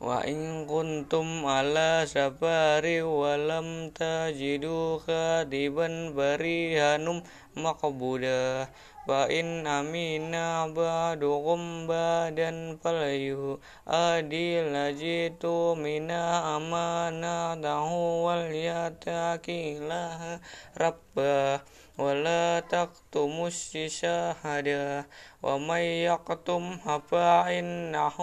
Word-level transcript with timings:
Wa 0.00 0.24
in 0.24 0.64
kuntum 0.64 1.44
ala 1.44 2.08
safari 2.08 3.04
wa 3.04 3.36
lam 3.36 3.92
tajidu 3.92 4.96
khadiban 5.04 6.16
barihanum 6.16 7.20
maqbuda. 7.52 8.64
Wa 9.04 9.28
in 9.28 9.68
amina 9.68 10.72
ba'dukum 10.72 11.84
badan 11.84 12.80
falayu 12.80 13.60
adil 13.84 14.72
lajitu 14.72 15.76
mina 15.76 16.56
amana 16.56 17.52
dahu 17.60 18.24
wal 18.24 18.48
yatakilah 18.48 20.40
rabbah 20.80 21.60
ولا 22.00 22.60
تكتموا 22.60 23.48
الشهادة 23.48 25.06
ومن 25.42 25.84
يكتمها 26.08 26.98
فإنه 26.98 28.16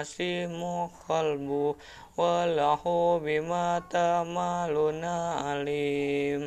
أثيم 0.00 0.60
قلبه 1.08 1.74
وله 2.16 2.82
بما 3.24 3.82
تعملون 3.90 5.04
عليم. 5.44 6.42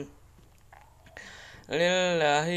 لله 1.70 2.50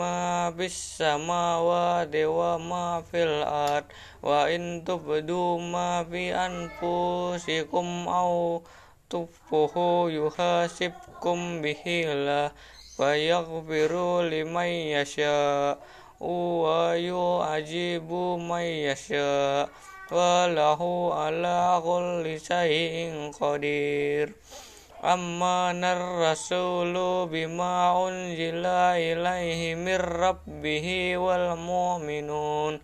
ما 0.00 0.50
في 0.56 0.66
السماوات 0.66 2.14
وما 2.16 3.02
في 3.10 3.20
الأرض 3.22 3.84
وإن 4.22 4.84
تبدوا 4.88 5.60
ما 5.60 6.04
في 6.04 6.34
أنفسكم 6.34 8.08
أو 8.08 8.62
تخفوه 9.10 9.74
يحاسبكم 10.10 11.62
به 11.62 11.84
الله. 11.86 12.50
فيغفر 12.96 14.22
لمن 14.22 14.70
يشاء 14.96 15.78
ويعجب 16.20 18.12
من 18.50 18.66
يشاء 18.88 19.68
وله 20.12 21.14
على 21.14 21.82
كل 21.84 22.40
شيء 22.40 23.30
قدير 23.40 24.32
آمن 25.04 25.84
الرسول 25.84 26.94
بما 27.28 28.08
أنزل 28.08 28.66
إليه 28.66 29.74
من 29.74 29.96
ربه 29.96 31.16
والمؤمنون 31.16 32.80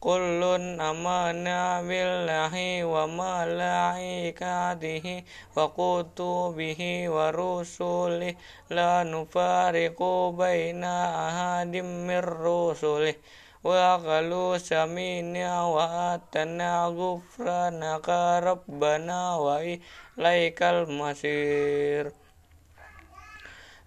كل 0.00 0.42
آمن 0.80 1.44
بالله 1.88 2.54
به 4.74 5.06
وكتبه 5.56 6.80
ورسله 7.14 8.34
لا 8.70 8.94
نفارق 9.02 10.00
بين 10.38 10.84
أحد 10.84 11.74
من 12.08 12.22
رسله 12.46 13.14
وقالوا 13.64 14.58
سمينا 14.58 15.62
وأتنا 15.62 16.72
غفرانك 16.98 18.08
ربنا 18.48 19.36
وإليك 19.36 20.60
المصير 20.62 22.12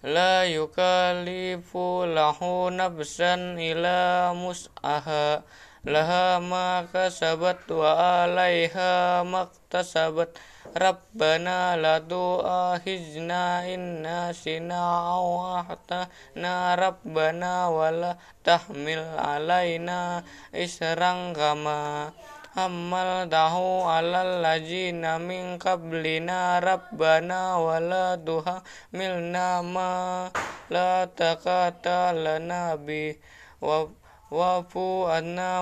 لا 0.02 0.44
يكلف 0.44 1.76
له 2.18 2.38
نفسا 2.70 3.34
إلا 3.70 4.32
مسعها 4.32 5.42
wa 5.82 5.90
wa 5.90 5.90
la 5.90 6.02
laha 6.02 6.40
ma 6.40 6.86
kasabat 6.86 7.66
wa 7.66 8.22
alaiha 8.22 9.26
maktasabat. 9.26 10.30
Rabbana 10.78 11.74
la 11.76 11.98
tu'akhizna 11.98 13.66
in 13.66 14.02
nasina 14.02 15.10
aw 15.10 15.58
ahtana. 15.58 16.78
Rabbana 16.78 17.66
wala 17.66 18.16
tahmil 18.46 19.02
alaina 19.18 20.22
isran 20.54 21.34
kama 21.34 22.14
Amal 22.52 23.32
tahu 23.32 23.88
alal 23.88 24.44
lajina 24.44 25.16
min 25.18 25.58
qablina. 25.58 26.60
Rabbana 26.60 27.58
wala 27.58 28.20
tuhamilna 28.20 29.64
ma 29.64 30.28
la 30.70 31.08
takata 31.08 32.12
lana 32.12 32.76
bi 32.76 33.16
wa 33.58 33.88
wafu 34.32 35.12
anna 35.12 35.60